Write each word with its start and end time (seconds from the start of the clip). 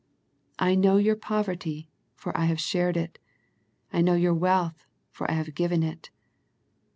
I 0.57 0.73
know 0.73 0.97
your 0.97 1.15
poverty, 1.15 1.91
for 2.15 2.35
I 2.35 2.45
have 2.45 2.59
shared 2.59 2.97
it. 2.97 3.19
I 3.93 4.01
know 4.01 4.15
your 4.15 4.33
wealth, 4.33 4.83
for 5.11 5.29
I 5.29 5.35
have 5.35 5.53
given 5.53 5.83
it." 5.83 6.09